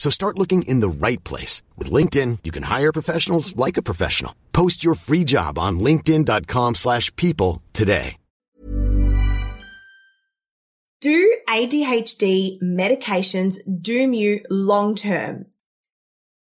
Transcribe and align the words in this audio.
So 0.00 0.08
start 0.08 0.38
looking 0.38 0.62
in 0.62 0.80
the 0.80 0.88
right 0.88 1.22
place. 1.24 1.62
With 1.76 1.90
LinkedIn, 1.90 2.38
you 2.42 2.52
can 2.52 2.62
hire 2.62 2.90
professionals 2.90 3.54
like 3.54 3.76
a 3.76 3.82
professional. 3.82 4.34
Post 4.52 4.82
your 4.82 4.94
free 4.94 5.24
job 5.24 5.58
on 5.58 5.78
linkedin.com 5.78 6.76
slash 6.76 7.14
people 7.16 7.60
today. 7.74 8.16
Do 11.02 11.36
ADHD 11.48 12.62
medications 12.62 13.56
doom 13.82 14.14
you 14.14 14.40
long 14.48 14.94
term? 14.94 15.46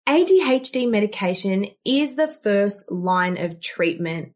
ADHD 0.09 0.89
medication 0.89 1.67
is 1.85 2.15
the 2.15 2.29
first 2.29 2.91
line 2.91 3.39
of 3.39 3.61
treatment 3.61 4.35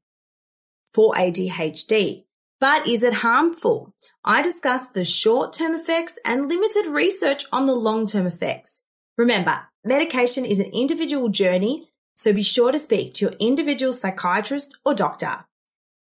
for 0.93 1.15
ADHD, 1.15 2.25
but 2.59 2.89
is 2.89 3.05
it 3.05 3.13
harmful? 3.13 3.95
I 4.25 4.43
discuss 4.43 4.89
the 4.89 5.05
short-term 5.05 5.75
effects 5.75 6.19
and 6.25 6.49
limited 6.49 6.87
research 6.87 7.45
on 7.53 7.67
the 7.67 7.75
long-term 7.75 8.27
effects. 8.27 8.83
Remember, 9.19 9.61
medication 9.85 10.45
is 10.45 10.59
an 10.59 10.71
individual 10.73 11.29
journey, 11.29 11.89
so 12.15 12.33
be 12.33 12.43
sure 12.43 12.73
to 12.73 12.79
speak 12.79 13.15
to 13.15 13.27
your 13.27 13.35
individual 13.39 13.93
psychiatrist 13.93 14.79
or 14.85 14.95
doctor. 14.95 15.45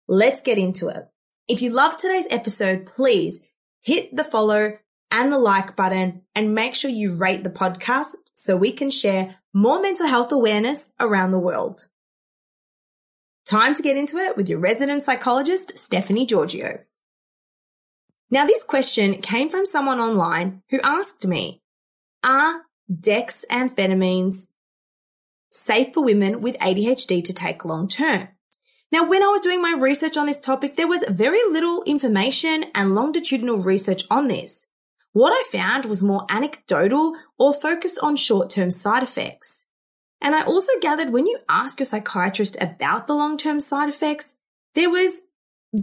Let's 0.07 0.41
get 0.41 0.57
into 0.57 0.89
it. 0.89 1.07
If 1.47 1.61
you 1.61 1.71
love 1.71 1.97
today's 1.97 2.27
episode, 2.29 2.85
please 2.85 3.45
hit 3.81 4.15
the 4.15 4.23
follow 4.23 4.77
and 5.11 5.31
the 5.31 5.39
like 5.39 5.75
button 5.75 6.23
and 6.35 6.53
make 6.53 6.75
sure 6.75 6.91
you 6.91 7.17
rate 7.17 7.43
the 7.43 7.49
podcast 7.49 8.15
so 8.33 8.57
we 8.57 8.71
can 8.71 8.91
share 8.91 9.35
more 9.53 9.81
mental 9.81 10.07
health 10.07 10.31
awareness 10.31 10.89
around 10.99 11.31
the 11.31 11.39
world. 11.39 11.87
Time 13.49 13.73
to 13.75 13.81
get 13.81 13.95
into 13.95 14.17
it 14.17 14.35
with 14.35 14.49
your 14.49 14.59
resident 14.59 15.03
psychologist, 15.03 15.77
Stephanie 15.77 16.25
Giorgio. 16.25 16.79
Now, 18.29 18.45
this 18.45 18.61
question 18.63 19.13
came 19.21 19.47
from 19.47 19.65
someone 19.65 20.01
online 20.01 20.63
who 20.69 20.81
asked 20.81 21.25
me, 21.25 21.61
are 22.25 22.61
dexamphetamines 22.91 24.51
safe 25.49 25.93
for 25.93 26.03
women 26.03 26.41
with 26.41 26.59
ADHD 26.59 27.23
to 27.23 27.33
take 27.33 27.65
long 27.65 27.87
term? 27.87 28.29
Now, 28.91 29.09
when 29.09 29.21
I 29.21 29.27
was 29.27 29.41
doing 29.41 29.61
my 29.61 29.75
research 29.77 30.15
on 30.15 30.27
this 30.27 30.39
topic, 30.39 30.75
there 30.75 30.87
was 30.87 31.03
very 31.09 31.39
little 31.51 31.83
information 31.83 32.65
and 32.73 32.95
longitudinal 32.95 33.57
research 33.57 34.03
on 34.09 34.29
this. 34.29 34.65
What 35.11 35.31
I 35.31 35.43
found 35.51 35.85
was 35.85 36.03
more 36.03 36.25
anecdotal 36.29 37.13
or 37.37 37.53
focused 37.53 37.99
on 38.01 38.15
short-term 38.15 38.71
side 38.71 39.03
effects. 39.03 39.65
And 40.21 40.33
I 40.33 40.43
also 40.43 40.71
gathered 40.81 41.11
when 41.11 41.27
you 41.27 41.37
ask 41.49 41.79
your 41.79 41.85
psychiatrist 41.85 42.55
about 42.61 43.07
the 43.07 43.13
long-term 43.13 43.59
side 43.59 43.89
effects, 43.89 44.33
there 44.73 44.89
was 44.89 45.11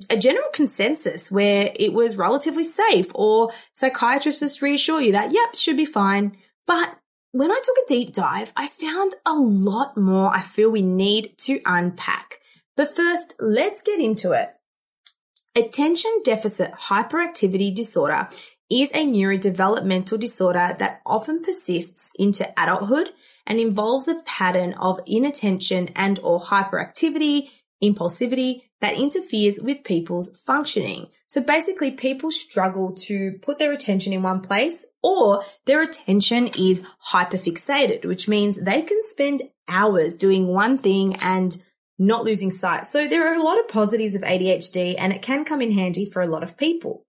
a 0.09 0.17
general 0.17 0.49
consensus 0.53 1.31
where 1.31 1.73
it 1.75 1.93
was 1.93 2.17
relatively 2.17 2.65
safe 2.65 3.15
or 3.15 3.51
psychiatrists 3.75 4.63
reassure 4.63 5.01
you 5.01 5.13
that, 5.13 5.33
yep, 5.33 5.55
should 5.55 5.77
be 5.77 5.85
fine. 5.85 6.37
But 6.67 6.99
when 7.33 7.51
I 7.51 7.61
took 7.65 7.77
a 7.77 7.89
deep 7.89 8.13
dive, 8.13 8.53
I 8.57 8.69
found 8.69 9.13
a 9.27 9.35
lot 9.35 9.97
more 9.97 10.31
I 10.31 10.41
feel 10.41 10.71
we 10.71 10.83
need 10.83 11.37
to 11.39 11.61
unpack. 11.67 12.39
But 12.77 12.95
first, 12.95 13.35
let's 13.41 13.83
get 13.83 14.01
into 14.01 14.33
it. 14.33 14.49
Attention 15.57 16.11
deficit 16.25 16.73
hyperactivity 16.73 17.75
disorder 17.75 18.29
is 18.71 18.91
a 18.93 19.05
neurodevelopmental 19.05 20.19
disorder 20.19 20.75
that 20.79 21.01
often 21.07 21.43
persists 21.43 22.11
into 22.19 22.49
adulthood 22.61 23.11
and 23.47 23.61
involves 23.61 24.09
a 24.09 24.23
pattern 24.25 24.75
of 24.75 25.01
inattention 25.07 25.91
and 25.95 26.19
or 26.21 26.41
hyperactivity, 26.41 27.51
impulsivity 27.89 28.63
that 28.81 28.99
interferes 28.99 29.61
with 29.63 29.85
people's 29.85 30.43
functioning. 30.47 31.07
So 31.29 31.41
basically 31.41 31.93
people 31.93 32.31
struggle 32.31 32.95
to 33.07 33.39
put 33.43 33.59
their 33.59 33.73
attention 33.73 34.13
in 34.13 34.23
one 34.23 34.41
place 34.41 34.87
or 35.03 35.43
their 35.67 35.83
attention 35.83 36.49
is 36.59 36.87
hyperfixated, 37.11 38.05
which 38.05 38.29
means 38.29 38.63
they 38.63 38.83
can 38.83 39.01
spend 39.05 39.43
hours 39.69 40.17
doing 40.17 40.49
one 40.49 40.79
thing 40.79 41.17
and 41.23 41.57
not 41.99 42.25
losing 42.25 42.51
sight. 42.51 42.85
So 42.85 43.07
there 43.07 43.27
are 43.27 43.41
a 43.41 43.43
lot 43.43 43.59
of 43.59 43.69
positives 43.69 44.15
of 44.15 44.23
ADHD 44.23 44.97
and 44.99 45.13
it 45.13 45.23
can 45.23 45.45
come 45.45 45.63
in 45.63 45.73
handy 45.73 46.05
for 46.05 46.21
a 46.21 46.27
lot 46.27 46.43
of 46.43 46.59
people. 46.59 47.07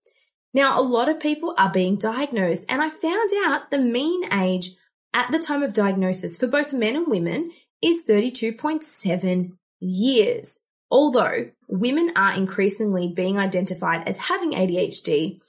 Now, 0.54 0.80
a 0.80 0.82
lot 0.82 1.10
of 1.10 1.20
people 1.20 1.54
are 1.58 1.70
being 1.70 1.96
diagnosed 1.96 2.64
and 2.68 2.80
I 2.80 2.88
found 2.88 3.30
out 3.44 3.70
the 3.70 3.78
mean 3.78 4.32
age 4.32 4.70
at 5.12 5.30
the 5.30 5.38
time 5.38 5.62
of 5.62 5.74
diagnosis 5.74 6.36
for 6.38 6.46
both 6.46 6.72
men 6.72 6.96
and 6.96 7.06
women 7.06 7.50
is 7.82 8.00
32.7 8.08 9.52
years. 9.80 10.60
Although 10.90 11.50
women 11.68 12.12
are 12.16 12.34
increasingly 12.34 13.12
being 13.14 13.38
identified 13.38 14.08
as 14.08 14.18
having 14.18 14.52
ADHD, 14.52 15.40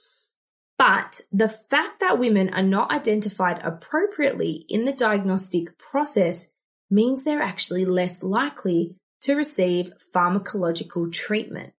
but 0.76 1.20
the 1.32 1.48
fact 1.48 2.00
that 2.00 2.18
women 2.18 2.54
are 2.54 2.62
not 2.62 2.92
identified 2.92 3.60
appropriately 3.62 4.64
in 4.68 4.84
the 4.84 4.92
diagnostic 4.92 5.76
process 5.78 6.48
means 6.90 7.24
they're 7.24 7.42
actually 7.42 7.84
less 7.84 8.22
likely 8.22 8.96
to 9.22 9.34
receive 9.34 9.92
pharmacological 10.14 11.12
treatment. 11.12 11.72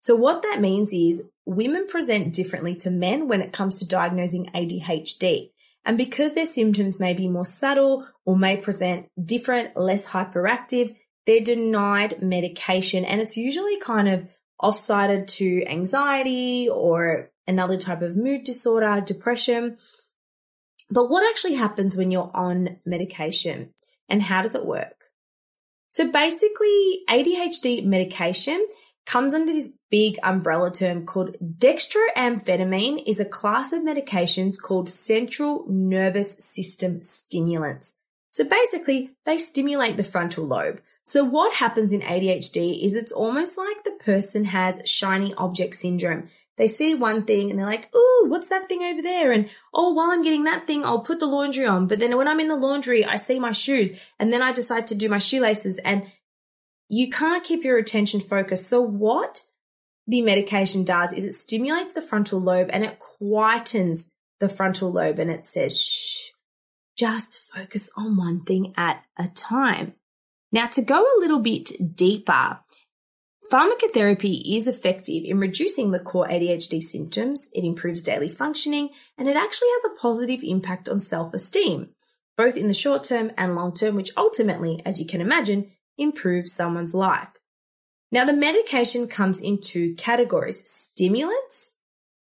So 0.00 0.16
what 0.16 0.42
that 0.42 0.60
means 0.60 0.92
is 0.92 1.28
women 1.46 1.86
present 1.86 2.34
differently 2.34 2.74
to 2.76 2.90
men 2.90 3.28
when 3.28 3.40
it 3.40 3.52
comes 3.52 3.78
to 3.78 3.86
diagnosing 3.86 4.46
ADHD. 4.54 5.50
And 5.84 5.98
because 5.98 6.34
their 6.34 6.46
symptoms 6.46 7.00
may 7.00 7.14
be 7.14 7.28
more 7.28 7.44
subtle 7.44 8.06
or 8.24 8.36
may 8.36 8.56
present 8.56 9.08
different, 9.22 9.76
less 9.76 10.06
hyperactive, 10.06 10.94
they're 11.26 11.40
denied 11.40 12.22
medication 12.22 13.04
and 13.04 13.20
it's 13.20 13.36
usually 13.36 13.78
kind 13.78 14.08
of 14.08 14.28
off-sided 14.60 15.28
to 15.28 15.64
anxiety 15.66 16.68
or 16.68 17.30
another 17.46 17.76
type 17.76 18.02
of 18.02 18.16
mood 18.16 18.44
disorder, 18.44 19.02
depression. 19.04 19.76
But 20.90 21.08
what 21.08 21.28
actually 21.28 21.54
happens 21.54 21.96
when 21.96 22.10
you're 22.10 22.30
on 22.34 22.78
medication 22.86 23.74
and 24.08 24.22
how 24.22 24.42
does 24.42 24.54
it 24.54 24.66
work? 24.66 24.94
So 25.90 26.10
basically 26.10 27.00
ADHD 27.08 27.84
medication 27.84 28.66
comes 29.04 29.34
under 29.34 29.52
this 29.52 29.72
big 29.90 30.18
umbrella 30.22 30.70
term 30.72 31.04
called 31.04 31.36
dextroamphetamine 31.42 33.02
is 33.06 33.20
a 33.20 33.24
class 33.24 33.72
of 33.72 33.82
medications 33.82 34.54
called 34.60 34.88
central 34.88 35.64
nervous 35.68 36.38
system 36.38 37.00
stimulants. 37.00 37.98
So 38.32 38.44
basically 38.44 39.10
they 39.26 39.36
stimulate 39.36 39.98
the 39.98 40.04
frontal 40.04 40.46
lobe. 40.46 40.80
So 41.04 41.22
what 41.22 41.54
happens 41.56 41.92
in 41.92 42.00
ADHD 42.00 42.82
is 42.82 42.96
it's 42.96 43.12
almost 43.12 43.58
like 43.58 43.84
the 43.84 43.98
person 44.02 44.46
has 44.46 44.82
shiny 44.86 45.34
object 45.34 45.74
syndrome. 45.74 46.28
They 46.56 46.66
see 46.66 46.94
one 46.94 47.24
thing 47.24 47.50
and 47.50 47.58
they're 47.58 47.66
like, 47.66 47.94
ooh, 47.94 48.26
what's 48.28 48.48
that 48.48 48.68
thing 48.68 48.82
over 48.82 49.02
there? 49.02 49.32
And 49.32 49.50
oh, 49.74 49.92
while 49.92 50.10
I'm 50.10 50.22
getting 50.22 50.44
that 50.44 50.66
thing, 50.66 50.82
I'll 50.82 51.00
put 51.00 51.20
the 51.20 51.26
laundry 51.26 51.66
on. 51.66 51.86
But 51.86 51.98
then 51.98 52.16
when 52.16 52.26
I'm 52.26 52.40
in 52.40 52.48
the 52.48 52.56
laundry, 52.56 53.04
I 53.04 53.16
see 53.16 53.38
my 53.38 53.52
shoes 53.52 54.10
and 54.18 54.32
then 54.32 54.40
I 54.40 54.52
decide 54.52 54.86
to 54.86 54.94
do 54.94 55.10
my 55.10 55.18
shoelaces 55.18 55.78
and 55.78 56.10
you 56.88 57.10
can't 57.10 57.44
keep 57.44 57.64
your 57.64 57.76
attention 57.76 58.20
focused. 58.20 58.66
So 58.66 58.80
what 58.80 59.42
the 60.06 60.22
medication 60.22 60.84
does 60.84 61.12
is 61.12 61.24
it 61.24 61.36
stimulates 61.36 61.92
the 61.92 62.02
frontal 62.02 62.40
lobe 62.40 62.70
and 62.72 62.82
it 62.82 62.98
quietens 63.20 64.10
the 64.40 64.48
frontal 64.48 64.90
lobe 64.90 65.18
and 65.18 65.30
it 65.30 65.44
says, 65.44 65.78
shh, 65.78 66.31
just 67.02 67.50
focus 67.52 67.90
on 67.96 68.16
one 68.16 68.38
thing 68.38 68.72
at 68.76 69.04
a 69.18 69.26
time. 69.34 69.92
Now 70.52 70.68
to 70.68 70.82
go 70.82 71.00
a 71.02 71.18
little 71.18 71.40
bit 71.40 71.96
deeper, 71.96 72.60
Pharmacotherapy 73.52 74.56
is 74.56 74.68
effective 74.68 75.24
in 75.24 75.40
reducing 75.40 75.90
the 75.90 75.98
core 75.98 76.28
ADHD 76.28 76.80
symptoms, 76.80 77.50
it 77.52 77.64
improves 77.64 78.04
daily 78.04 78.28
functioning, 78.28 78.90
and 79.18 79.28
it 79.28 79.36
actually 79.36 79.66
has 79.68 79.90
a 79.90 80.00
positive 80.00 80.44
impact 80.44 80.88
on 80.88 81.00
self 81.00 81.34
esteem, 81.34 81.90
both 82.36 82.56
in 82.56 82.68
the 82.68 82.72
short 82.72 83.02
term 83.02 83.32
and 83.36 83.56
long 83.56 83.74
term, 83.74 83.96
which 83.96 84.12
ultimately, 84.16 84.80
as 84.86 85.00
you 85.00 85.06
can 85.06 85.20
imagine, 85.20 85.72
improves 85.98 86.54
someone's 86.54 86.94
life. 86.94 87.36
Now, 88.12 88.24
the 88.24 88.32
medication 88.32 89.08
comes 89.08 89.40
in 89.40 89.60
two 89.60 89.96
categories 89.98 90.62
stimulants 90.72 91.76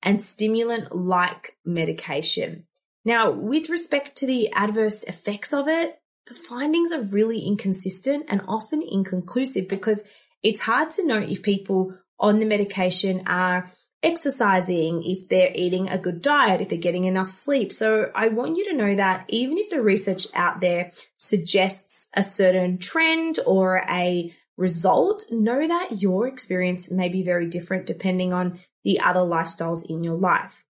and 0.02 0.26
stimulant 0.26 0.96
like 0.96 1.56
medication. 1.64 2.66
Now, 3.06 3.30
with 3.30 3.70
respect 3.70 4.18
to 4.18 4.26
the 4.26 4.52
adverse 4.52 5.04
effects 5.04 5.54
of 5.54 5.68
it, 5.68 6.00
the 6.28 6.34
findings 6.34 6.92
are 6.92 7.04
really 7.04 7.40
inconsistent 7.46 8.26
and 8.30 8.42
often 8.48 8.82
inconclusive 8.82 9.68
because 9.70 10.04
it's 10.42 10.62
hard 10.62 10.90
to 10.92 11.06
know 11.06 11.20
if 11.20 11.44
people 11.44 11.96
on 12.20 12.40
the 12.40 12.46
medication 12.46 13.22
are 13.28 13.70
exercising, 14.02 15.04
if 15.06 15.30
they're 15.30 15.52
eating 15.54 15.90
a 15.90 15.98
good 15.98 16.22
diet, 16.22 16.62
if 16.62 16.70
they're 16.70 16.80
getting 16.80 17.06
enough 17.06 17.30
sleep. 17.30 17.72
So 17.72 18.12
I 18.16 18.30
want 18.30 18.58
you 18.58 18.66
to 18.72 18.78
know 18.78 18.96
that 18.96 19.26
even 19.30 19.58
if 19.58 19.70
the 19.70 19.82
research 19.82 20.28
out 20.34 20.62
there 20.62 20.92
suggests 21.18 22.08
a 22.16 22.24
certain 22.24 22.78
trend 22.80 23.40
or 23.46 23.84
a 23.90 24.34
result, 24.58 25.26
know 25.32 25.68
that 25.68 26.02
your 26.02 26.28
experience 26.28 26.92
may 26.92 27.10
be 27.10 27.24
very 27.24 27.50
different 27.50 27.86
depending 27.86 28.34
on 28.34 28.60
the 28.84 29.00
other 29.00 29.20
lifestyles 29.20 29.86
in 29.88 30.04
your 30.04 30.18
life. 30.18 30.64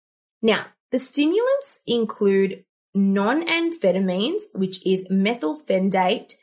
Now, 0.40 0.66
the 0.92 0.98
stimulants 0.98 1.80
include 1.86 2.64
non-amphetamines, 2.94 4.42
which 4.54 4.86
is 4.86 5.08
methylphenidate, 5.08 6.34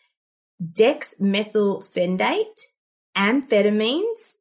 dexmethylphenidate, 0.61 2.59
amphetamines, 3.15 4.37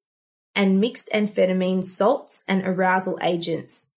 and 0.57 0.81
mixed 0.81 1.09
amphetamine 1.15 1.85
salts 1.85 2.43
and 2.49 2.67
arousal 2.67 3.19
agents. 3.23 3.93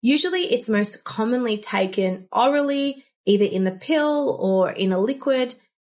Usually 0.00 0.42
it's 0.52 0.68
most 0.68 1.02
commonly 1.04 1.58
taken 1.58 2.28
orally, 2.30 3.04
either 3.26 3.44
in 3.44 3.64
the 3.64 3.72
pill 3.72 4.38
or 4.40 4.70
in 4.70 4.92
a 4.92 4.98
liquid. 4.98 5.56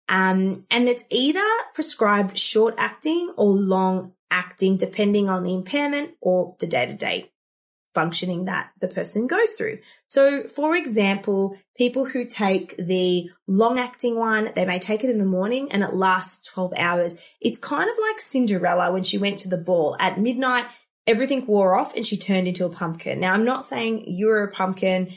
Um, 0.08 0.64
and 0.70 0.88
it's 0.88 1.04
either 1.10 1.44
prescribed 1.74 2.38
short 2.38 2.74
acting 2.78 3.34
or 3.36 3.50
long 3.50 4.14
acting, 4.30 4.78
depending 4.78 5.28
on 5.28 5.44
the 5.44 5.52
impairment 5.52 6.14
or 6.22 6.56
the 6.58 6.66
day 6.66 6.86
to 6.86 6.94
day 6.94 7.30
functioning 7.98 8.44
that 8.44 8.70
the 8.80 8.86
person 8.86 9.26
goes 9.26 9.50
through. 9.50 9.76
So, 10.06 10.44
for 10.44 10.76
example, 10.76 11.58
people 11.76 12.04
who 12.04 12.26
take 12.26 12.76
the 12.76 13.28
long 13.48 13.80
acting 13.80 14.16
one, 14.16 14.50
they 14.54 14.64
may 14.64 14.78
take 14.78 15.02
it 15.02 15.10
in 15.10 15.18
the 15.18 15.24
morning 15.24 15.72
and 15.72 15.82
it 15.82 15.94
lasts 15.94 16.46
12 16.52 16.74
hours. 16.78 17.16
It's 17.40 17.58
kind 17.58 17.90
of 17.90 17.96
like 18.08 18.20
Cinderella 18.20 18.92
when 18.92 19.02
she 19.02 19.18
went 19.18 19.40
to 19.40 19.48
the 19.48 19.58
ball 19.58 19.96
at 19.98 20.20
midnight. 20.20 20.66
Everything 21.08 21.44
wore 21.44 21.76
off 21.76 21.96
and 21.96 22.06
she 22.06 22.16
turned 22.16 22.46
into 22.46 22.64
a 22.64 22.70
pumpkin. 22.70 23.18
Now, 23.18 23.32
I'm 23.32 23.44
not 23.44 23.64
saying 23.64 24.04
you're 24.06 24.44
a 24.44 24.52
pumpkin, 24.52 25.12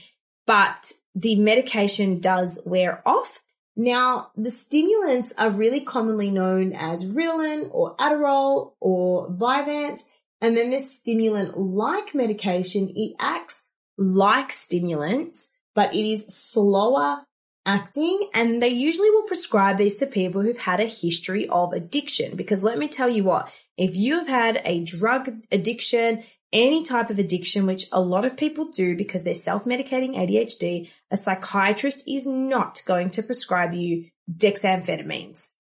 but 0.48 0.92
the 1.14 1.36
medication 1.36 2.20
does 2.20 2.60
wear 2.66 3.08
off. 3.08 3.42
Now, 3.76 4.32
the 4.36 4.50
stimulants 4.50 5.36
are 5.38 5.52
really 5.52 5.82
commonly 5.82 6.32
known 6.32 6.74
as 6.74 7.16
Ritalin 7.16 7.70
or 7.72 7.96
Adderall 7.98 8.74
or 8.80 9.30
Vyvanse. 9.30 10.02
And 10.42 10.58
then 10.58 10.72
this 10.72 11.00
stimulant 11.00 11.58
like 11.58 12.16
medication, 12.16 12.92
it 12.96 13.16
acts 13.20 13.68
like 13.98 14.52
stimulants, 14.52 15.52
but 15.76 15.94
it 15.94 16.10
is 16.10 16.26
slower 16.28 17.24
acting. 17.66 18.30
And 18.34 18.62
they 18.62 18.70
usually 18.70 19.10
will 19.12 19.24
prescribe 19.24 19.78
these 19.78 20.00
to 20.00 20.08
people 20.08 20.42
who've 20.42 20.58
had 20.58 20.80
a 20.80 20.86
history 20.86 21.48
of 21.48 21.74
addiction. 21.74 22.36
Because 22.36 22.64
let 22.64 22.80
me 22.80 22.88
tell 22.88 23.10
you 23.10 23.24
what, 23.24 23.52
if 23.78 23.96
you 23.96 24.18
have 24.18 24.28
had 24.28 24.62
a 24.66 24.84
drug 24.84 25.30
addiction, 25.52 26.24
any 26.52 26.84
type 26.84 27.10
of 27.10 27.20
addiction, 27.20 27.66
which 27.66 27.86
a 27.92 28.02
lot 28.02 28.26
of 28.26 28.36
people 28.36 28.66
do 28.72 28.98
because 28.98 29.24
they're 29.24 29.34
self-medicating 29.34 30.16
ADHD, 30.16 30.90
a 31.12 31.18
psychiatrist 31.18 32.04
is 32.08 32.26
not 32.26 32.82
going 32.86 33.10
to 33.12 33.24
prescribe 33.24 33.74
you 33.74 34.08
dexamphetamines 34.32 35.52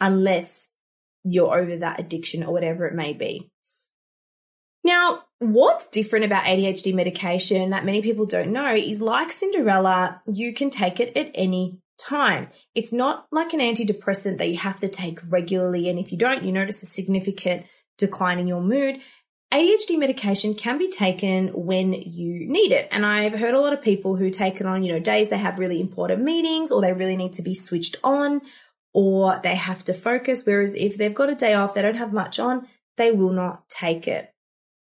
unless 0.00 0.72
you're 1.24 1.58
over 1.58 1.78
that 1.78 2.00
addiction 2.00 2.44
or 2.44 2.52
whatever 2.52 2.86
it 2.86 2.94
may 2.94 3.12
be. 3.12 3.50
Now, 4.84 5.24
what's 5.38 5.88
different 5.88 6.24
about 6.24 6.44
ADHD 6.44 6.94
medication 6.94 7.70
that 7.70 7.84
many 7.84 8.02
people 8.02 8.26
don't 8.26 8.52
know 8.52 8.74
is 8.74 9.00
like 9.00 9.32
Cinderella, 9.32 10.20
you 10.26 10.54
can 10.54 10.70
take 10.70 11.00
it 11.00 11.16
at 11.16 11.30
any 11.34 11.80
time. 11.98 12.48
It's 12.74 12.92
not 12.92 13.26
like 13.30 13.52
an 13.52 13.60
antidepressant 13.60 14.38
that 14.38 14.48
you 14.48 14.58
have 14.58 14.80
to 14.80 14.88
take 14.88 15.18
regularly. 15.28 15.88
And 15.88 15.98
if 15.98 16.12
you 16.12 16.18
don't, 16.18 16.44
you 16.44 16.52
notice 16.52 16.82
a 16.82 16.86
significant 16.86 17.66
decline 17.98 18.38
in 18.38 18.46
your 18.46 18.62
mood. 18.62 19.00
ADHD 19.52 19.98
medication 19.98 20.54
can 20.54 20.76
be 20.76 20.90
taken 20.90 21.48
when 21.48 21.92
you 21.92 22.46
need 22.46 22.70
it. 22.70 22.88
And 22.92 23.04
I've 23.04 23.32
heard 23.32 23.54
a 23.54 23.60
lot 23.60 23.72
of 23.72 23.80
people 23.80 24.16
who 24.16 24.30
take 24.30 24.60
it 24.60 24.66
on, 24.66 24.82
you 24.82 24.92
know, 24.92 24.98
days 24.98 25.30
they 25.30 25.38
have 25.38 25.58
really 25.58 25.80
important 25.80 26.22
meetings 26.22 26.70
or 26.70 26.80
they 26.80 26.92
really 26.92 27.16
need 27.16 27.32
to 27.34 27.42
be 27.42 27.54
switched 27.54 27.96
on 28.04 28.42
or 28.92 29.40
they 29.42 29.56
have 29.56 29.84
to 29.84 29.94
focus. 29.94 30.42
Whereas 30.44 30.74
if 30.74 30.96
they've 30.96 31.14
got 31.14 31.30
a 31.30 31.34
day 31.34 31.54
off, 31.54 31.74
they 31.74 31.82
don't 31.82 31.96
have 31.96 32.12
much 32.12 32.38
on, 32.38 32.68
they 32.98 33.10
will 33.10 33.32
not 33.32 33.68
take 33.70 34.06
it. 34.06 34.32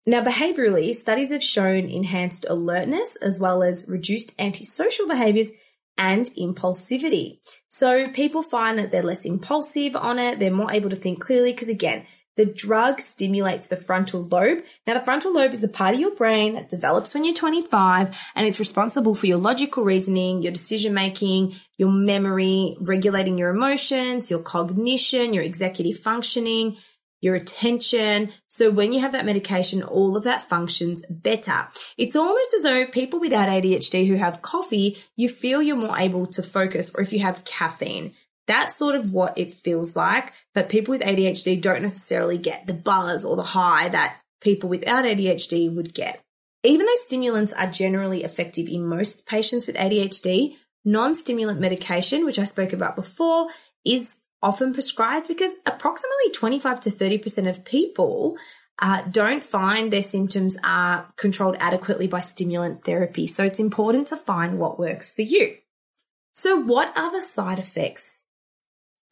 Now, 0.06 0.22
behaviorally, 0.22 0.94
studies 0.94 1.32
have 1.32 1.44
shown 1.44 1.86
enhanced 1.86 2.46
alertness 2.50 3.16
as 3.22 3.40
well 3.40 3.64
as 3.64 3.86
reduced 3.88 4.34
antisocial 4.38 5.08
behaviors 5.08 5.50
and 5.98 6.26
impulsivity. 6.38 7.38
So 7.70 8.10
people 8.10 8.44
find 8.44 8.78
that 8.80 8.92
they're 8.92 9.02
less 9.02 9.26
impulsive 9.26 9.96
on 9.96 10.20
it. 10.20 10.40
They're 10.40 10.52
more 10.52 10.72
able 10.72 10.90
to 10.90 10.96
think 10.96 11.22
clearly 11.22 11.54
because 11.54 11.70
again, 11.70 12.06
the 12.36 12.46
drug 12.46 13.00
stimulates 13.00 13.68
the 13.68 13.78
frontal 13.78 14.25
lobe. 14.25 14.63
Now, 14.88 14.96
the 14.96 15.00
frontal 15.00 15.34
lobe 15.34 15.54
is 15.54 15.62
the 15.62 15.68
part 15.68 15.94
of 15.94 16.01
your 16.01 16.16
brain 16.16 16.56
that 16.56 16.68
develops 16.68 17.13
when 17.13 17.24
you're 17.24 17.36
25 17.36 18.32
and 18.36 18.48
it's 18.48 18.60
responsible 18.60 19.13
for 19.13 19.27
your 19.27 19.38
logical 19.38 19.84
reasoning, 19.84 20.42
your 20.42 20.51
decision 20.51 20.96
making, 20.96 21.54
your 21.77 21.92
memory, 21.92 22.75
regulating 22.82 23.38
your 23.38 23.51
emotions, 23.51 24.32
your 24.32 24.42
cognition, 24.42 25.34
your 25.34 25.44
executive 25.44 26.00
functioning, 26.00 26.75
your 27.24 27.36
attention. 27.36 28.34
So 28.48 28.70
when 28.70 28.92
you 28.92 29.00
have 29.00 29.13
that 29.13 29.25
medication, 29.25 29.82
all 29.82 30.18
of 30.18 30.25
that 30.25 30.44
functions 30.44 31.06
better. 31.10 31.70
It's 31.98 32.18
almost 32.18 32.53
as 32.53 32.63
though 32.63 32.86
people 32.86 33.22
without 33.22 33.48
ADHD 33.48 34.06
who 34.06 34.15
have 34.15 34.42
coffee, 34.42 34.98
you 35.15 35.30
feel 35.30 35.62
you're 35.62 35.77
more 35.77 35.98
able 35.98 36.27
to 36.27 36.44
focus 36.44 36.92
or 36.94 37.01
if 37.01 37.13
you 37.13 37.20
have 37.20 37.46
caffeine. 37.46 38.13
That's 38.46 38.75
sort 38.75 38.96
of 38.96 39.13
what 39.13 39.38
it 39.38 39.53
feels 39.53 39.96
like. 39.96 40.34
But 40.53 40.68
people 40.68 40.92
with 40.92 41.01
ADHD 41.01 41.62
don't 41.62 41.82
necessarily 41.82 42.38
get 42.38 42.68
the 42.68 42.74
buzz 42.74 43.24
or 43.24 43.38
the 43.38 43.42
high 43.44 43.88
that 43.88 44.20
people 44.42 44.70
without 44.70 45.06
ADHD 45.06 45.74
would 45.74 45.94
get. 45.94 46.22
Even 46.65 46.86
though 46.86 46.92
stimulants 46.96 47.53
are 47.53 47.68
generally 47.68 48.25
effective 48.25 48.68
in 48.68 48.86
most 48.86 49.25
patients 49.25 49.65
with 49.65 49.77
ADHD, 49.77 50.58
non-stimulant 50.84 51.62
medication, 51.62 52.25
which 52.25 52.38
I 52.39 52.44
spoke 52.44 52.74
about 52.74 52.98
before, 52.98 53.48
is 53.86 54.10
often 54.44 54.74
prescribed 54.74 55.28
because 55.28 55.54
approximately 55.66 56.32
25 56.34 56.82
to 56.82 56.90
30% 56.90 57.50
of 57.50 57.66
people 57.66 58.38
uh, 58.82 59.02
don't 59.10 59.44
find 59.44 59.92
their 59.92 60.02
symptoms 60.02 60.58
are 60.64 61.12
controlled 61.16 61.56
adequately 61.60 62.08
by 62.08 62.20
stimulant 62.20 62.84
therapy. 62.84 63.26
So 63.26 63.44
it's 63.44 63.60
important 63.60 64.08
to 64.10 64.18
find 64.18 64.60
what 64.60 64.78
works 64.78 65.12
for 65.12 65.22
you. 65.22 65.56
So 66.34 66.58
what 66.58 66.96
are 66.98 67.12
the 67.12 67.22
side 67.22 67.60
effects? 67.60 68.20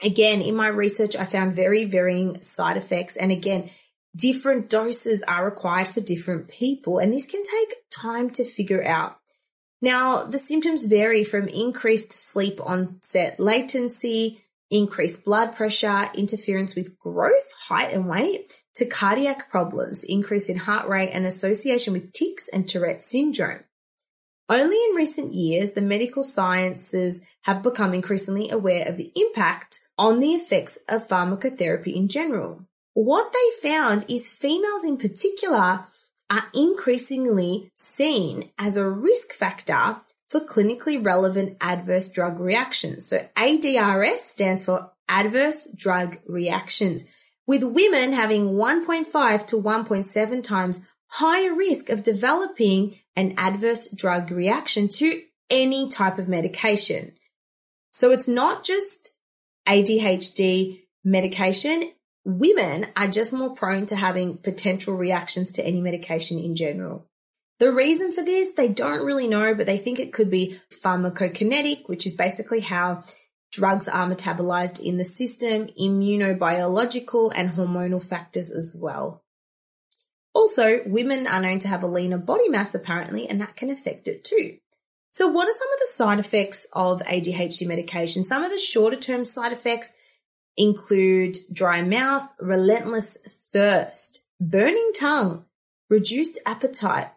Again, 0.04 0.42
in 0.42 0.56
my 0.56 0.68
research, 0.68 1.16
I 1.16 1.26
found 1.26 1.56
very 1.56 1.86
varying 1.86 2.42
side 2.42 2.76
effects. 2.76 3.16
And 3.16 3.32
again, 3.32 3.70
different 4.16 4.70
doses 4.70 5.24
are 5.24 5.46
required 5.46 5.88
for 5.88 6.02
different 6.02 6.50
people. 6.50 6.98
And 6.98 7.14
this 7.14 7.28
can 7.28 7.44
take 7.44 7.76
time 7.92 8.30
to 8.32 8.44
figure 8.44 8.84
out. 8.84 9.18
Now, 9.82 10.26
the 10.26 10.38
symptoms 10.38 10.86
vary 10.86 11.24
from 11.24 11.48
increased 11.48 12.12
sleep 12.12 12.60
onset 12.64 13.40
latency, 13.40 14.44
increased 14.72 15.26
blood 15.26 15.54
pressure, 15.54 16.10
interference 16.16 16.76
with 16.76 16.98
growth, 16.98 17.54
height 17.68 17.94
and 17.94 18.10
weight, 18.10 18.62
to 18.76 18.86
cardiac 18.86 19.52
problems, 19.52 20.04
increase 20.04 20.50
in 20.50 20.58
heart 20.58 20.88
rate 20.88 21.12
and 21.12 21.26
association 21.28 21.94
with 21.94 22.14
tics 22.14 22.48
and 22.48 22.68
Tourette 22.68 23.02
syndrome. 23.02 23.60
Only 24.50 24.78
in 24.90 24.96
recent 24.96 25.34
years, 25.34 25.74
the 25.74 25.82
medical 25.82 26.24
sciences 26.24 27.22
have 27.44 27.64
become 27.64 27.94
increasingly 27.94 28.50
aware 28.50 28.88
of 28.88 28.98
the 28.98 29.12
impact 29.16 29.80
on 29.98 30.20
the 30.20 30.32
effects 30.32 30.80
of 30.90 31.08
pharmacotherapy 31.08 31.94
in 31.94 32.08
general. 32.08 32.66
What 32.94 33.32
they 33.32 33.70
found 33.70 34.06
is 34.10 34.28
females 34.28 34.84
in 34.84 34.98
particular 34.98 35.86
are 36.30 36.44
increasingly 36.54 37.72
seen 37.76 38.52
as 38.58 38.78
a 38.78 38.90
risk 38.90 39.34
factor 39.34 40.02
for 40.32 40.40
clinically 40.40 41.06
relevant 41.06 41.58
adverse 41.60 42.08
drug 42.08 42.40
reactions. 42.40 43.06
So 43.06 43.28
ADRS 43.36 44.20
stands 44.20 44.64
for 44.64 44.90
adverse 45.10 45.70
drug 45.76 46.20
reactions, 46.26 47.04
with 47.46 47.66
women 47.66 48.14
having 48.14 48.54
1.5 48.54 49.48
to 49.48 49.62
1.7 49.62 50.44
times 50.44 50.88
higher 51.08 51.54
risk 51.54 51.90
of 51.90 52.04
developing 52.04 52.96
an 53.18 53.34
adverse 53.36 53.90
drug 53.90 54.32
reaction 54.32 54.88
to 54.88 55.22
any 55.50 55.90
type 55.90 56.18
of 56.18 56.30
medication. 56.30 57.12
So 57.92 58.12
it's 58.12 58.30
not 58.30 58.64
just 58.64 59.10
ADHD 59.68 60.84
medication. 61.04 61.92
Women 62.24 62.88
are 62.96 63.10
just 63.10 63.34
more 63.34 63.54
prone 63.54 63.86
to 63.88 63.98
having 63.98 64.38
potential 64.38 64.96
reactions 64.96 65.50
to 65.52 65.66
any 65.66 65.82
medication 65.82 66.40
in 66.40 66.56
general. 66.56 67.11
The 67.62 67.72
reason 67.72 68.12
for 68.12 68.24
this, 68.24 68.48
they 68.58 68.70
don't 68.70 69.06
really 69.06 69.28
know, 69.28 69.54
but 69.54 69.68
they 69.68 69.78
think 69.78 70.00
it 70.00 70.12
could 70.12 70.32
be 70.32 70.60
pharmacokinetic, 70.72 71.88
which 71.88 72.08
is 72.08 72.16
basically 72.16 72.62
how 72.62 73.04
drugs 73.52 73.88
are 73.88 74.10
metabolized 74.10 74.80
in 74.80 74.98
the 74.98 75.04
system, 75.04 75.68
immunobiological 75.80 77.32
and 77.36 77.52
hormonal 77.52 78.04
factors 78.04 78.52
as 78.52 78.76
well. 78.76 79.24
Also, 80.34 80.80
women 80.88 81.28
are 81.28 81.40
known 81.40 81.60
to 81.60 81.68
have 81.68 81.84
a 81.84 81.88
leaner 81.88 82.18
body 82.18 82.50
mass 82.50 82.74
apparently, 82.74 83.30
and 83.30 83.40
that 83.42 83.56
can 83.56 83.70
affect 83.70 84.08
it 84.08 84.24
too. 84.24 84.58
So 85.12 85.28
what 85.28 85.48
are 85.48 85.52
some 85.52 85.72
of 85.72 85.80
the 85.82 85.92
side 85.94 86.20
effects 86.20 86.68
of 86.74 87.04
ADHD 87.04 87.68
medication? 87.68 88.24
Some 88.24 88.44
of 88.44 88.50
the 88.50 88.58
shorter 88.58 88.98
term 88.98 89.24
side 89.24 89.54
effects 89.54 89.94
include 90.58 91.38
dry 91.54 91.84
mouth, 91.84 92.28
relentless 92.40 93.20
thirst, 93.54 94.26
burning 94.40 94.94
tongue, 94.98 95.46
reduced 95.92 96.40
appetite, 96.48 97.12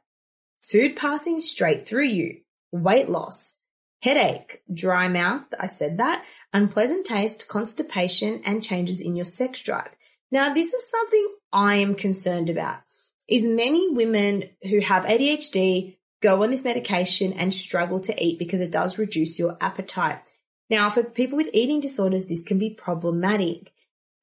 food 0.70 0.96
passing 0.96 1.40
straight 1.40 1.86
through 1.86 2.06
you, 2.06 2.40
weight 2.72 3.08
loss, 3.08 3.58
headache, 4.02 4.62
dry 4.72 5.08
mouth, 5.08 5.44
I 5.58 5.66
said 5.66 5.98
that, 5.98 6.24
unpleasant 6.52 7.06
taste, 7.06 7.48
constipation, 7.48 8.42
and 8.44 8.62
changes 8.62 9.00
in 9.00 9.16
your 9.16 9.24
sex 9.24 9.62
drive. 9.62 9.94
Now, 10.30 10.52
this 10.52 10.72
is 10.72 10.84
something 10.90 11.34
I 11.52 11.76
am 11.76 11.94
concerned 11.94 12.50
about. 12.50 12.80
Is 13.28 13.44
many 13.44 13.90
women 13.90 14.50
who 14.68 14.80
have 14.80 15.04
ADHD 15.04 15.96
go 16.24 16.42
on 16.42 16.50
this 16.50 16.64
medication 16.64 17.34
and 17.34 17.52
struggle 17.52 18.00
to 18.00 18.24
eat 18.24 18.38
because 18.38 18.60
it 18.60 18.72
does 18.72 18.98
reduce 18.98 19.38
your 19.38 19.58
appetite. 19.60 20.20
Now, 20.70 20.88
for 20.88 21.04
people 21.04 21.36
with 21.36 21.50
eating 21.52 21.80
disorders, 21.80 22.26
this 22.26 22.42
can 22.42 22.58
be 22.58 22.70
problematic 22.70 23.73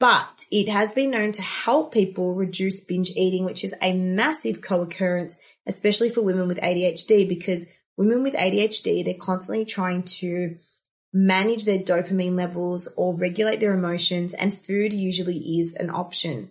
but 0.02 0.46
it 0.52 0.68
has 0.68 0.94
been 0.94 1.12
known 1.12 1.32
to 1.32 1.44
help 1.44 1.94
people 1.94 2.34
reduce 2.34 2.84
binge 2.84 3.12
eating, 3.16 3.46
which 3.46 3.64
is 3.64 3.76
a 3.84 3.94
massive 3.94 4.60
co-occurrence, 4.60 5.38
especially 5.68 6.10
for 6.10 6.24
women 6.24 6.48
with 6.48 6.60
ADHD, 6.60 7.30
because 7.30 7.68
women 7.98 8.24
with 8.24 8.34
ADHD, 8.34 9.06
they're 9.06 9.14
constantly 9.14 9.64
trying 9.64 10.02
to 10.02 10.56
manage 11.14 11.66
their 11.66 11.78
dopamine 11.78 12.36
levels 12.36 12.92
or 12.98 13.16
regulate 13.20 13.60
their 13.60 13.76
emotions, 13.76 14.34
and 14.34 14.56
food 14.56 14.92
usually 14.92 15.38
is 15.38 15.76
an 15.76 15.92
option. 15.92 16.50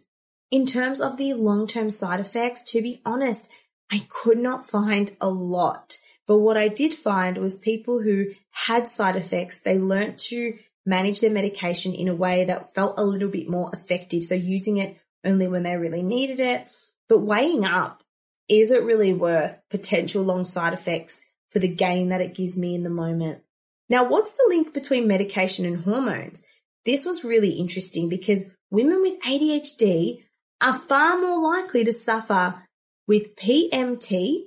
In 0.53 0.65
terms 0.65 1.01
of 1.01 1.17
the 1.17 1.35
long-term 1.35 1.91
side 1.91 2.21
effects, 2.21 2.63
to 2.71 2.81
be 2.81 3.03
honest, 3.05 3.51
I 3.91 4.03
could 4.09 4.39
not 4.39 4.65
find 4.65 5.11
a 5.21 5.29
lot. 5.29 5.97
But 6.29 6.39
what 6.39 6.57
I 6.57 6.69
did 6.69 6.95
find 6.95 7.37
was 7.39 7.59
people 7.59 8.01
who 8.01 8.27
had 8.53 8.87
side 8.87 9.17
effects, 9.17 9.59
they 9.59 9.77
learned 9.77 10.19
to 10.19 10.53
manage 10.87 11.21
their 11.21 11.31
medication 11.31 11.95
in 11.95 12.09
a 12.09 12.15
way 12.15 12.45
that 12.45 12.75
felt 12.75 12.99
a 12.99 13.05
little 13.05 13.29
bit 13.29 13.49
more 13.49 13.71
effective. 13.73 14.25
So 14.25 14.35
using 14.35 14.79
it 14.79 14.97
only 15.25 15.49
when 15.49 15.63
they 15.63 15.77
really 15.77 16.03
needed 16.03 16.41
it, 16.41 16.69
but 17.09 17.21
weighing 17.21 17.65
up, 17.65 18.03
is 18.49 18.73
it 18.73 18.83
really 18.83 19.13
worth 19.13 19.61
potential 19.71 20.23
long 20.23 20.45
side 20.45 20.73
effects 20.73 21.25
for 21.51 21.59
the 21.59 21.69
gain 21.69 22.09
that 22.09 22.21
it 22.21 22.35
gives 22.35 22.59
me 22.59 22.75
in 22.75 22.83
the 22.83 22.91
moment? 22.91 23.43
Now, 23.89 24.09
what's 24.09 24.33
the 24.33 24.47
link 24.49 24.73
between 24.73 25.09
medication 25.09 25.67
and 25.67 25.85
hormones? 25.85 26.45
This 26.85 27.05
was 27.05 27.25
really 27.25 27.51
interesting 27.51 28.09
because 28.09 28.45
women 28.71 29.03
with 29.03 29.21
ADHD 29.23 30.25
are 30.61 30.73
far 30.73 31.21
more 31.21 31.43
likely 31.43 31.85
to 31.85 31.93
suffer 31.93 32.63
with 33.07 33.37
PMT, 33.37 34.45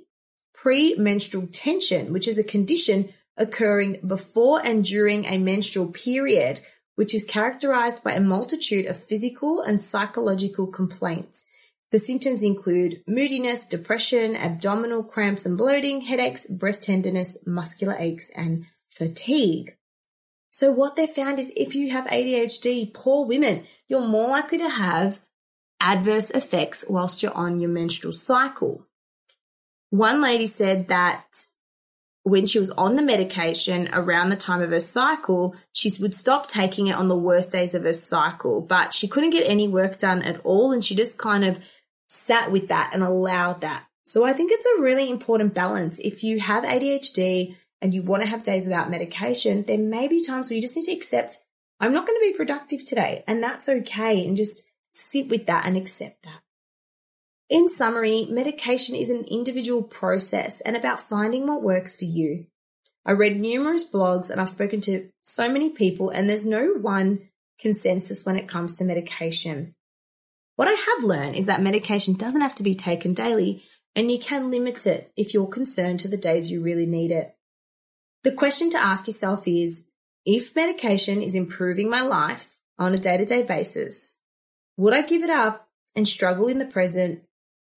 premenstrual 0.54 1.46
tension, 1.48 2.12
which 2.12 2.26
is 2.26 2.38
a 2.38 2.44
condition 2.44 3.12
occurring 3.36 4.00
before 4.06 4.60
and 4.64 4.84
during 4.84 5.24
a 5.24 5.38
menstrual 5.38 5.90
period, 5.92 6.60
which 6.94 7.14
is 7.14 7.24
characterized 7.24 8.04
by 8.04 8.12
a 8.12 8.20
multitude 8.20 8.86
of 8.86 9.02
physical 9.02 9.60
and 9.60 9.80
psychological 9.80 10.66
complaints. 10.66 11.46
The 11.90 11.98
symptoms 11.98 12.42
include 12.42 13.02
moodiness, 13.06 13.66
depression, 13.66 14.34
abdominal 14.34 15.04
cramps 15.04 15.46
and 15.46 15.56
bloating, 15.56 16.00
headaches, 16.00 16.46
breast 16.46 16.82
tenderness, 16.82 17.36
muscular 17.46 17.94
aches, 17.98 18.30
and 18.34 18.66
fatigue. 18.88 19.76
So 20.48 20.72
what 20.72 20.96
they 20.96 21.06
found 21.06 21.38
is 21.38 21.52
if 21.56 21.74
you 21.74 21.90
have 21.90 22.06
ADHD, 22.06 22.92
poor 22.94 23.26
women, 23.26 23.64
you're 23.88 24.06
more 24.06 24.28
likely 24.28 24.58
to 24.58 24.68
have 24.68 25.20
adverse 25.80 26.30
effects 26.30 26.84
whilst 26.88 27.22
you're 27.22 27.34
on 27.34 27.60
your 27.60 27.70
menstrual 27.70 28.12
cycle. 28.12 28.86
One 29.90 30.20
lady 30.20 30.46
said 30.46 30.88
that 30.88 31.24
when 32.24 32.46
she 32.46 32.58
was 32.58 32.70
on 32.70 32.96
the 32.96 33.02
medication 33.02 33.88
around 33.92 34.30
the 34.30 34.36
time 34.36 34.62
of 34.62 34.70
her 34.70 34.80
cycle, 34.80 35.54
she 35.72 35.92
would 36.00 36.14
stop 36.14 36.48
taking 36.48 36.86
it 36.86 36.96
on 36.96 37.08
the 37.08 37.18
worst 37.18 37.52
days 37.52 37.74
of 37.74 37.84
her 37.84 37.92
cycle, 37.92 38.62
but 38.62 38.94
she 38.94 39.06
couldn't 39.06 39.30
get 39.30 39.48
any 39.48 39.68
work 39.68 39.98
done 39.98 40.22
at 40.22 40.40
all. 40.40 40.72
And 40.72 40.82
she 40.82 40.94
just 40.94 41.18
kind 41.18 41.44
of 41.44 41.62
sat 42.08 42.50
with 42.50 42.68
that 42.68 42.90
and 42.94 43.02
allowed 43.02 43.60
that. 43.60 43.86
So 44.06 44.24
I 44.24 44.32
think 44.32 44.52
it's 44.52 44.66
a 44.66 44.82
really 44.82 45.10
important 45.10 45.54
balance. 45.54 45.98
If 45.98 46.24
you 46.24 46.40
have 46.40 46.64
ADHD 46.64 47.56
and 47.82 47.92
you 47.92 48.02
want 48.02 48.22
to 48.22 48.28
have 48.28 48.42
days 48.42 48.64
without 48.64 48.90
medication, 48.90 49.64
there 49.64 49.78
may 49.78 50.08
be 50.08 50.24
times 50.24 50.48
where 50.48 50.56
you 50.56 50.62
just 50.62 50.76
need 50.76 50.86
to 50.86 50.92
accept, 50.92 51.36
I'm 51.78 51.92
not 51.92 52.06
going 52.06 52.18
to 52.18 52.32
be 52.32 52.36
productive 52.36 52.86
today. 52.86 53.22
And 53.26 53.42
that's 53.42 53.68
okay. 53.68 54.26
And 54.26 54.34
just 54.34 54.62
sit 54.92 55.28
with 55.28 55.44
that 55.46 55.66
and 55.66 55.76
accept 55.76 56.22
that. 56.22 56.40
In 57.50 57.68
summary, 57.68 58.26
medication 58.30 58.94
is 58.94 59.10
an 59.10 59.24
individual 59.30 59.82
process 59.82 60.60
and 60.62 60.76
about 60.76 61.00
finding 61.00 61.46
what 61.46 61.62
works 61.62 61.94
for 61.94 62.06
you. 62.06 62.46
I 63.04 63.12
read 63.12 63.38
numerous 63.38 63.88
blogs 63.88 64.30
and 64.30 64.40
I've 64.40 64.48
spoken 64.48 64.80
to 64.82 65.10
so 65.24 65.48
many 65.48 65.70
people, 65.70 66.08
and 66.08 66.28
there's 66.28 66.46
no 66.46 66.74
one 66.80 67.28
consensus 67.60 68.24
when 68.24 68.36
it 68.36 68.48
comes 68.48 68.78
to 68.78 68.84
medication. 68.84 69.74
What 70.56 70.68
I 70.68 70.72
have 70.72 71.04
learned 71.04 71.36
is 71.36 71.46
that 71.46 71.60
medication 71.60 72.14
doesn't 72.14 72.40
have 72.40 72.54
to 72.56 72.62
be 72.62 72.74
taken 72.74 73.12
daily, 73.12 73.64
and 73.94 74.10
you 74.10 74.18
can 74.18 74.50
limit 74.50 74.86
it 74.86 75.12
if 75.16 75.34
you're 75.34 75.46
concerned 75.46 76.00
to 76.00 76.08
the 76.08 76.16
days 76.16 76.50
you 76.50 76.62
really 76.62 76.86
need 76.86 77.10
it. 77.10 77.36
The 78.22 78.32
question 78.32 78.70
to 78.70 78.78
ask 78.82 79.06
yourself 79.06 79.46
is 79.46 79.86
if 80.24 80.56
medication 80.56 81.20
is 81.20 81.34
improving 81.34 81.90
my 81.90 82.00
life 82.00 82.56
on 82.78 82.94
a 82.94 82.98
day 82.98 83.18
to 83.18 83.26
day 83.26 83.42
basis, 83.42 84.16
would 84.78 84.94
I 84.94 85.02
give 85.02 85.22
it 85.22 85.30
up 85.30 85.68
and 85.94 86.08
struggle 86.08 86.48
in 86.48 86.58
the 86.58 86.64
present 86.64 87.22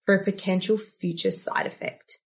for 0.07 0.15
a 0.15 0.23
potential 0.23 0.77
future 0.77 1.31
side 1.31 1.67
effect. 1.67 2.17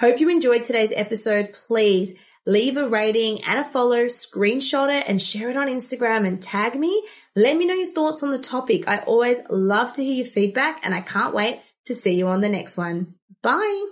Hope 0.00 0.20
you 0.20 0.30
enjoyed 0.30 0.64
today's 0.64 0.92
episode. 0.92 1.52
Please 1.52 2.18
leave 2.46 2.78
a 2.78 2.88
rating 2.88 3.44
and 3.46 3.60
a 3.60 3.64
follow, 3.64 4.06
screenshot 4.06 4.88
it 4.98 5.04
and 5.06 5.20
share 5.20 5.50
it 5.50 5.56
on 5.56 5.68
Instagram 5.68 6.26
and 6.26 6.40
tag 6.42 6.74
me. 6.74 7.04
Let 7.36 7.58
me 7.58 7.66
know 7.66 7.74
your 7.74 7.92
thoughts 7.92 8.22
on 8.22 8.30
the 8.30 8.38
topic. 8.38 8.88
I 8.88 9.00
always 9.00 9.36
love 9.50 9.92
to 9.94 10.02
hear 10.02 10.14
your 10.14 10.26
feedback 10.26 10.80
and 10.82 10.94
I 10.94 11.02
can't 11.02 11.34
wait 11.34 11.60
to 11.86 11.94
see 11.94 12.14
you 12.16 12.26
on 12.28 12.40
the 12.40 12.48
next 12.48 12.78
one. 12.78 13.14
Bye. 13.42 13.86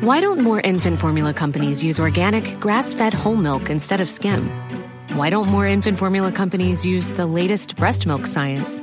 Why 0.00 0.20
don't 0.20 0.42
more 0.42 0.60
infant 0.60 1.00
formula 1.00 1.32
companies 1.32 1.82
use 1.82 1.98
organic, 1.98 2.60
grass 2.60 2.92
fed 2.92 3.14
whole 3.14 3.36
milk 3.36 3.70
instead 3.70 4.02
of 4.02 4.10
skim? 4.10 4.50
Why 5.14 5.30
don't 5.30 5.48
more 5.48 5.66
infant 5.66 5.98
formula 5.98 6.30
companies 6.30 6.84
use 6.84 7.08
the 7.08 7.26
latest 7.26 7.74
breast 7.76 8.06
milk 8.06 8.26
science? 8.26 8.82